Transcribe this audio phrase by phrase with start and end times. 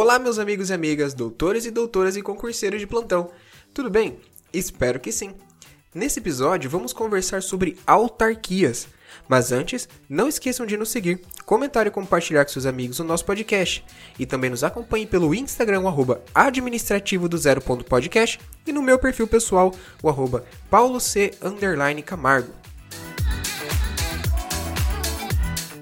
[0.00, 3.32] Olá, meus amigos e amigas, doutores e doutoras e concurseiros de plantão.
[3.74, 4.20] Tudo bem?
[4.52, 5.34] Espero que sim.
[5.92, 8.86] Nesse episódio, vamos conversar sobre autarquias.
[9.28, 13.24] Mas antes, não esqueçam de nos seguir, comentar e compartilhar com seus amigos o nosso
[13.24, 13.84] podcast.
[14.16, 19.00] E também nos acompanhe pelo Instagram, o administrativo do zero ponto podcast, e no meu
[19.00, 20.44] perfil pessoal, o arroba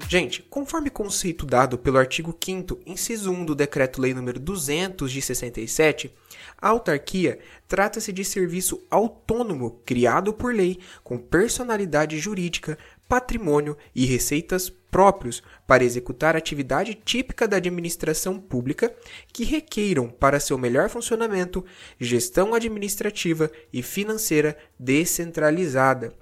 [0.09, 6.13] Gente, conforme conceito dado pelo artigo 5 inciso 1 do Decreto-Lei nº 200 de 67,
[6.57, 14.69] a autarquia trata-se de serviço autônomo criado por lei com personalidade jurídica, patrimônio e receitas
[14.69, 18.95] próprios para executar atividade típica da administração pública
[19.33, 21.65] que requeiram para seu melhor funcionamento
[21.99, 26.13] gestão administrativa e financeira descentralizada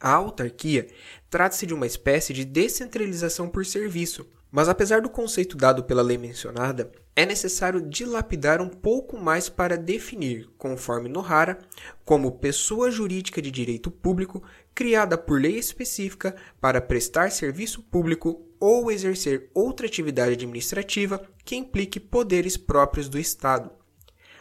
[0.00, 0.88] a autarquia
[1.30, 6.16] trata-se de uma espécie de descentralização por serviço, mas apesar do conceito dado pela lei
[6.16, 11.58] mencionada, é necessário dilapidar um pouco mais para definir, conforme Nohara,
[12.04, 18.90] como pessoa jurídica de direito público criada por lei específica para prestar serviço público ou
[18.90, 23.70] exercer outra atividade administrativa que implique poderes próprios do Estado.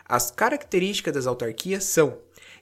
[0.05, 2.19] As características das autarquias são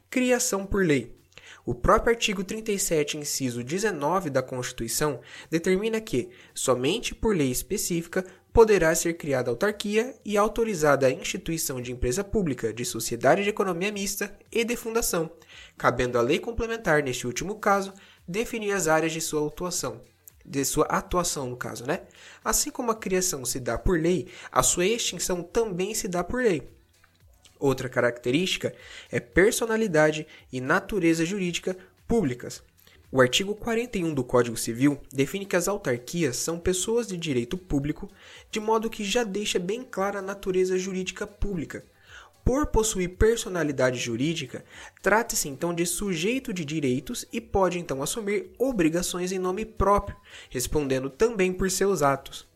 [0.09, 1.20] criação por lei,
[1.66, 8.94] o próprio artigo 37, inciso 19 da Constituição, determina que, somente por lei específica, poderá
[8.94, 14.38] ser criada autarquia e autorizada a instituição de empresa pública, de sociedade de economia mista
[14.52, 15.31] e de fundação,
[15.78, 17.94] cabendo à lei complementar, neste último caso,
[18.28, 20.02] definir as áreas de sua atuação
[20.46, 22.02] de sua atuação no caso, né?
[22.44, 26.42] Assim como a criação se dá por lei, a sua extinção também se dá por
[26.42, 26.68] lei.
[27.62, 28.73] Outra característica
[29.12, 32.64] é personalidade e natureza jurídica públicas.
[33.12, 38.09] O artigo 41 do Código Civil define que as autarquias são pessoas de direito público,
[38.50, 41.86] de modo que já deixa bem clara a natureza jurídica pública.
[42.44, 44.66] Por possuir personalidade jurídica,
[45.00, 50.18] trata-se então de sujeito de direitos e pode então assumir obrigações em nome próprio,
[50.50, 52.50] respondendo também por seus atos.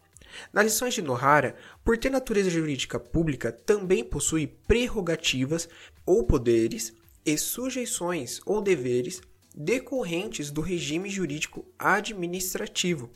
[0.52, 5.68] Nas lições de Nohara, por ter natureza jurídica pública, também possui prerrogativas
[6.06, 6.94] ou poderes
[7.26, 9.22] e sujeições ou deveres
[9.56, 13.10] decorrentes do regime jurídico administrativo.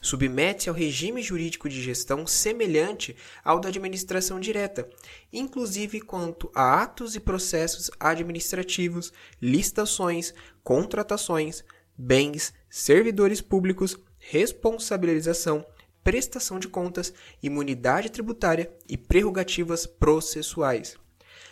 [0.00, 4.88] Submete-se ao regime jurídico de gestão semelhante ao da administração direta,
[5.32, 11.64] inclusive quanto a atos e processos administrativos, licitações, contratações,
[11.96, 15.64] bens, servidores públicos, responsabilização,
[16.08, 20.96] prestação de contas, imunidade tributária e prerrogativas processuais.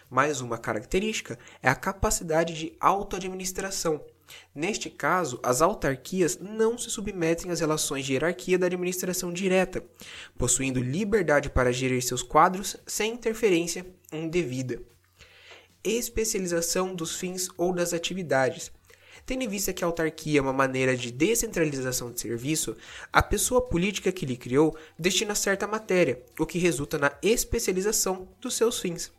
[0.09, 4.03] Mais uma característica é a capacidade de autoadministração.
[4.55, 9.85] Neste caso, as autarquias não se submetem às relações de hierarquia da administração direta,
[10.39, 14.81] possuindo liberdade para gerir seus quadros sem interferência indevida.
[15.85, 18.73] Especialização dos fins ou das atividades.
[19.27, 22.77] Tendo em vista que a autarquia é uma maneira de descentralização de serviço,
[23.13, 28.55] a pessoa política que lhe criou destina certa matéria, o que resulta na especialização dos
[28.55, 29.13] seus fins.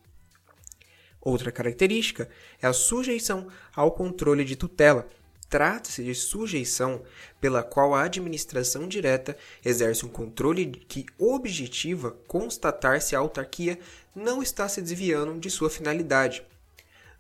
[1.20, 2.30] Outra característica
[2.62, 5.06] é a sujeição ao controle de tutela.
[5.50, 7.04] Trata-se de sujeição
[7.42, 13.78] pela qual a administração direta exerce um controle que objetiva constatar se a autarquia
[14.16, 16.46] não está se desviando de sua finalidade.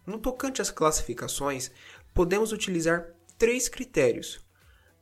[0.06, 1.70] No tocante às classificações,
[2.18, 4.40] podemos utilizar três critérios: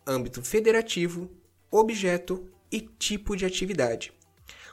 [0.06, 1.32] âmbito federativo,
[1.72, 4.12] objeto e tipo de atividade.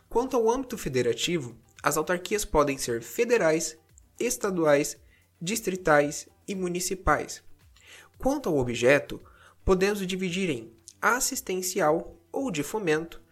[0.09, 3.79] Quanto ao âmbito federativo, as autarquias podem ser federais,
[4.19, 4.99] estaduais,
[5.41, 7.45] distritais e municipais.
[8.19, 9.23] Quanto ao objeto,
[9.65, 13.23] podemos dividir em assistencial ou de fomento,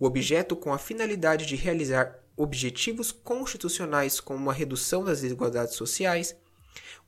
[0.00, 6.34] o objeto com a finalidade de realizar objetivos constitucionais como a redução das desigualdades sociais,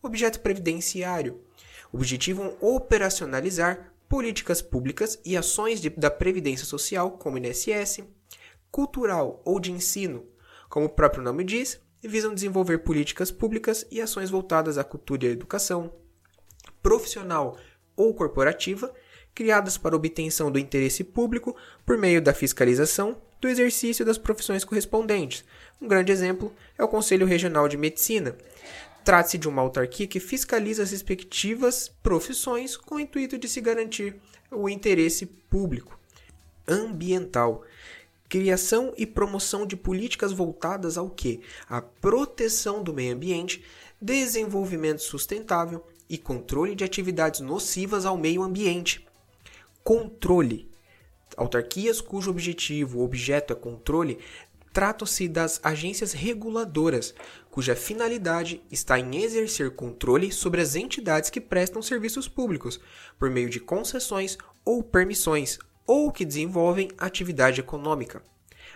[0.03, 1.41] objeto previdenciário,
[1.93, 8.05] objetivam operacionalizar políticas públicas e ações de, da Previdência Social, como INSS,
[8.71, 10.25] cultural ou de ensino,
[10.69, 15.29] como o próprio nome diz, visam desenvolver políticas públicas e ações voltadas à cultura e
[15.29, 15.93] à educação,
[16.83, 17.57] profissional
[17.97, 18.93] ou corporativa,
[19.35, 25.45] criadas para obtenção do interesse público por meio da fiscalização do exercício das profissões correspondentes.
[25.81, 28.37] Um grande exemplo é o Conselho Regional de Medicina,
[29.07, 34.17] Trata-se de uma autarquia que fiscaliza as respectivas profissões com o intuito de se garantir
[34.51, 35.97] o interesse público.
[36.67, 37.63] Ambiental.
[38.29, 41.41] Criação e promoção de políticas voltadas ao que?
[41.69, 43.65] A proteção do meio ambiente,
[44.01, 49.07] desenvolvimento sustentável e controle de atividades nocivas ao meio ambiente.
[49.85, 50.69] Controle.
[51.37, 54.19] Autarquias cujo objetivo, objeto é controle,
[54.77, 57.15] tratam-se das agências reguladoras,
[57.51, 62.79] cuja finalidade está em exercer controle sobre as entidades que prestam serviços públicos,
[63.19, 64.37] por meio de concessões
[64.67, 68.23] ou permissões, ou que desenvolvem atividade econômica.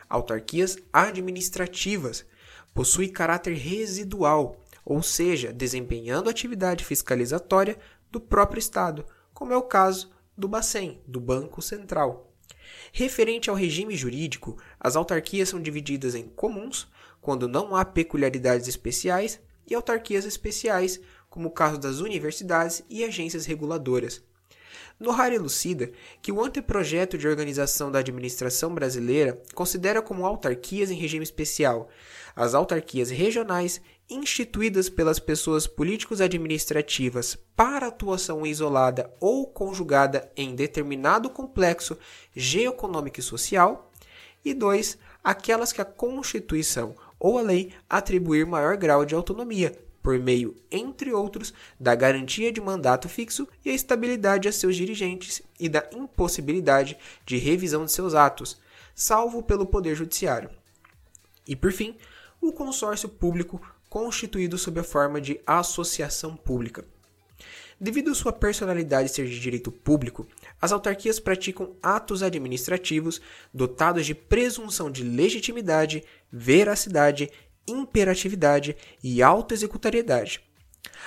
[0.08, 2.24] Autarquias administrativas
[2.72, 7.76] possui caráter residual, ou seja, desempenhando atividade fiscalizatória
[8.10, 9.04] do próprio Estado,
[9.34, 12.29] como é o caso do Bacen, do Banco Central.
[12.92, 16.88] Referente ao regime jurídico, as autarquias são divididas em comuns,
[17.20, 23.46] quando não há peculiaridades especiais, e autarquias especiais, como o caso das universidades e agências
[23.46, 24.22] reguladoras.
[24.98, 25.90] Nohar elucida
[26.20, 31.88] que o anteprojeto de organização da administração brasileira considera como autarquias em regime especial
[32.36, 41.30] as autarquias regionais instituídas pelas pessoas políticos administrativas para atuação isolada ou conjugada em determinado
[41.30, 41.96] complexo
[42.34, 43.92] geoeconômico e social,
[44.44, 50.18] e dois, aquelas que a Constituição ou a lei atribuir maior grau de autonomia, por
[50.18, 55.68] meio, entre outros, da garantia de mandato fixo e a estabilidade a seus dirigentes e
[55.68, 56.96] da impossibilidade
[57.26, 58.58] de revisão de seus atos,
[58.94, 60.50] salvo pelo Poder Judiciário.
[61.46, 61.96] E, por fim,
[62.40, 63.60] o consórcio público
[63.90, 66.82] constituído sob a forma de associação pública.
[67.78, 70.26] Devido sua personalidade ser de direito público,
[70.60, 73.20] as autarquias praticam atos administrativos
[73.52, 77.30] dotados de presunção de legitimidade, veracidade
[77.66, 80.40] imperatividade e autoexecutariedade.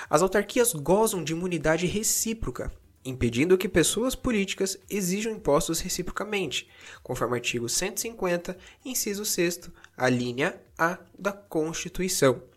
[0.08, 2.72] As autarquias gozam de imunidade recíproca,
[3.04, 6.68] impedindo que pessoas políticas exijam impostos reciprocamente,
[7.02, 12.53] conforme artigo 150, inciso 6, a linha A da Constituição.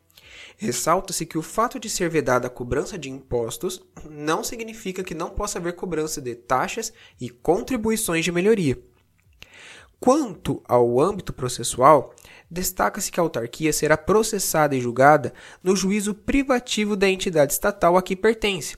[0.58, 5.30] Ressalta-se que o fato de ser vedada a cobrança de impostos não significa que não
[5.30, 8.78] possa haver cobrança de taxas e contribuições de melhoria.
[10.00, 12.14] Quanto ao âmbito processual,
[12.50, 18.02] destaca-se que a autarquia será processada e julgada no juízo privativo da entidade estatal a
[18.02, 18.78] que pertence.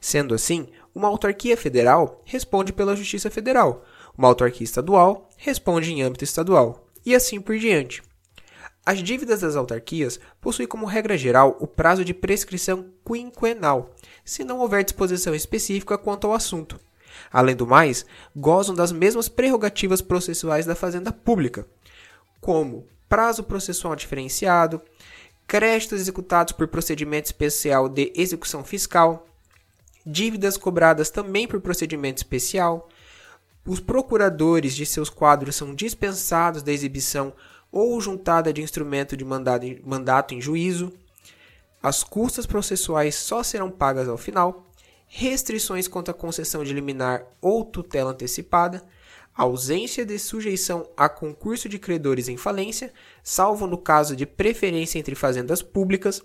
[0.00, 3.84] Sendo assim, uma autarquia federal responde pela Justiça Federal,
[4.16, 8.02] uma autarquia estadual responde em âmbito estadual, e assim por diante.
[8.90, 13.94] As dívidas das autarquias possuem como regra geral o prazo de prescrição quinquenal,
[14.24, 16.76] se não houver disposição específica quanto ao assunto.
[17.32, 18.04] Além do mais,
[18.34, 21.68] gozam das mesmas prerrogativas processuais da Fazenda Pública,
[22.40, 24.82] como prazo processual diferenciado,
[25.46, 29.24] créditos executados por procedimento especial de execução fiscal,
[30.04, 32.88] dívidas cobradas também por procedimento especial.
[33.64, 37.32] Os procuradores de seus quadros são dispensados da exibição
[37.72, 40.92] ou juntada de instrumento de mandato em juízo.
[41.82, 44.66] As custas processuais só serão pagas ao final.
[45.06, 48.82] Restrições quanto à concessão de liminar ou tutela antecipada
[49.42, 52.92] ausência de sujeição a concurso de credores em falência,
[53.22, 56.22] salvo no caso de preferência entre fazendas públicas,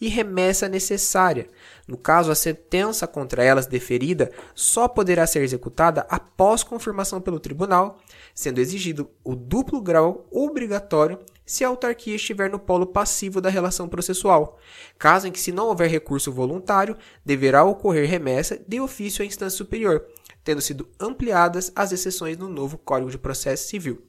[0.00, 1.46] e remessa necessária.
[1.86, 7.98] No caso, a sentença contra elas deferida só poderá ser executada após confirmação pelo tribunal,
[8.34, 13.88] sendo exigido o duplo grau obrigatório se a autarquia estiver no polo passivo da relação
[13.88, 14.58] processual.
[14.98, 16.94] Caso em que, se não houver recurso voluntário,
[17.24, 20.06] deverá ocorrer remessa de ofício à instância superior,
[20.48, 24.02] tendo sido ampliadas as exceções no novo Código de Processo Civil.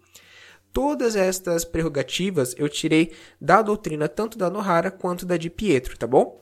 [0.71, 3.11] Todas estas prerrogativas eu tirei
[3.41, 6.41] da doutrina tanto da Nohara quanto da de Pietro, tá bom?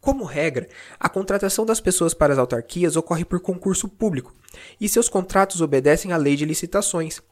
[0.00, 0.66] Como regra,
[0.98, 4.34] a contratação das pessoas para as autarquias ocorre por concurso público
[4.80, 7.22] e seus contratos obedecem à lei de licitações.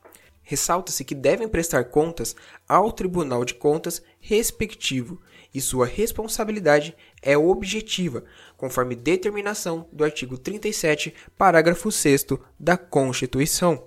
[0.43, 2.37] Ressalta-se que devem prestar contas
[2.69, 5.21] ao Tribunal de Contas respectivo
[5.55, 8.25] e sua responsabilidade é objetiva,
[8.57, 12.27] conforme determinação do artigo 37, parágrafo 6
[12.59, 13.87] da Constituição.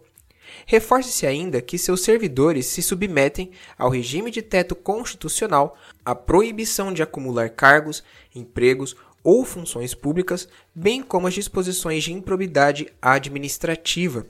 [0.66, 7.04] Reforce-se ainda que seus servidores se submetem ao regime de teto constitucional, à proibição de
[7.04, 8.02] acumular cargos,
[8.34, 14.26] empregos ou funções públicas, bem como as disposições de improbidade administrativa.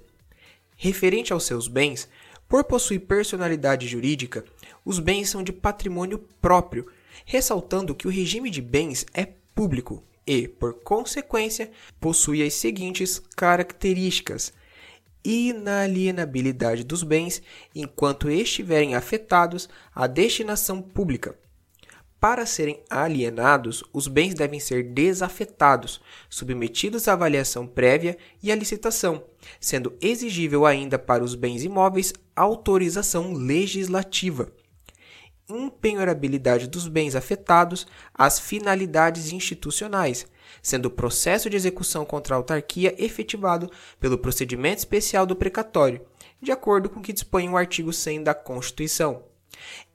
[0.75, 2.09] Referente aos seus bens,
[2.49, 4.43] por possuir personalidade jurídica,
[4.83, 6.87] os bens são de patrimônio próprio
[7.25, 14.51] ressaltando que o regime de bens é público e, por consequência, possui as seguintes características:
[15.23, 17.41] inalienabilidade dos bens
[17.73, 21.35] enquanto estiverem afetados à destinação pública.
[22.19, 29.23] Para serem alienados, os bens devem ser desafetados, submetidos à avaliação prévia e à licitação,
[29.61, 34.51] sendo exigível ainda para os bens imóveis autorização legislativa
[35.49, 40.27] impenhorabilidade dos bens afetados às finalidades institucionais,
[40.61, 46.01] sendo o processo de execução contra a autarquia efetivado pelo procedimento especial do precatório,
[46.41, 49.23] de acordo com o que dispõe o artigo 100 da Constituição.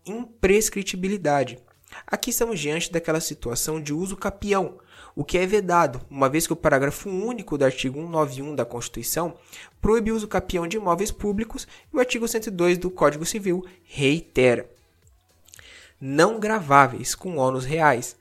[0.06, 1.58] Imprescritibilidade.
[2.06, 4.78] Aqui estamos diante daquela situação de uso capião,
[5.14, 9.36] o que é vedado, uma vez que o parágrafo único do artigo 191 da Constituição
[9.78, 14.71] proíbe o uso capião de imóveis públicos e o artigo 102 do Código Civil reitera.
[16.04, 18.16] Não graváveis com ônus reais.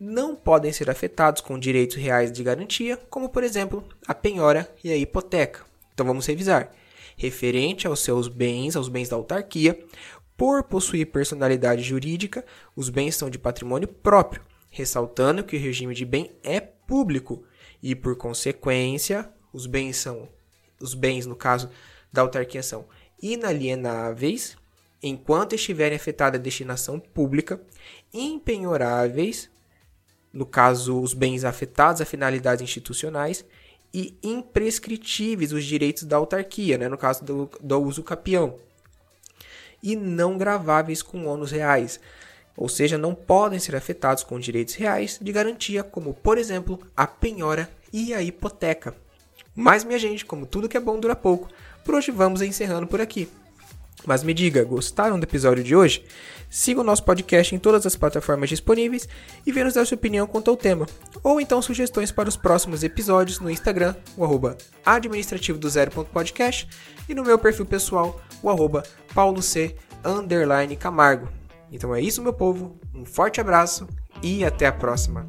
[0.00, 4.90] Não podem ser afetados com direitos reais de garantia, como por exemplo a penhora e
[4.90, 5.66] a hipoteca.
[5.92, 6.72] Então vamos revisar.
[7.14, 9.78] Referente aos seus bens, aos bens da autarquia,
[10.34, 12.42] por possuir personalidade jurídica,
[12.74, 14.40] os bens são de patrimônio próprio
[14.76, 17.42] ressaltando que o regime de bem é público
[17.82, 20.28] e, por consequência, os bens são
[20.78, 21.70] os bens no caso
[22.12, 22.84] da autarquia são
[23.22, 24.54] inalienáveis
[25.02, 27.60] enquanto estiverem afetada a destinação pública,
[28.12, 29.50] impenhoráveis
[30.36, 33.44] no caso os bens afetados a finalidades institucionais
[33.92, 38.56] e imprescritíveis os direitos da autarquia, né, no caso do, do uso capião,
[39.82, 41.98] e não graváveis com ônus reais,
[42.54, 47.06] ou seja, não podem ser afetados com direitos reais de garantia, como, por exemplo, a
[47.06, 48.94] penhora e a hipoteca.
[49.54, 51.48] Mas, minha gente, como tudo que é bom dura pouco,
[51.84, 53.28] por hoje vamos encerrando por aqui.
[54.04, 56.04] Mas me diga, gostaram do episódio de hoje?
[56.50, 59.08] Siga o nosso podcast em todas as plataformas disponíveis
[59.44, 60.86] e venha nos dar sua opinião quanto ao tema.
[61.22, 66.68] Ou então sugestões para os próximos episódios no Instagram, o arroba administrativo do zero.podcast
[67.08, 68.82] e no meu perfil pessoal, o arroba
[69.14, 69.56] pauloc
[70.78, 71.28] Camargo.
[71.72, 72.78] Então é isso, meu povo.
[72.94, 73.88] Um forte abraço
[74.22, 75.26] e até a próxima.